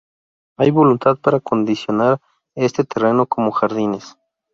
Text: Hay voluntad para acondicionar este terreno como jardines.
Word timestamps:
Hay 0.57 0.71
voluntad 0.71 1.17
para 1.17 1.37
acondicionar 1.37 2.19
este 2.55 2.83
terreno 2.85 3.27
como 3.27 3.51
jardines. 3.51 4.17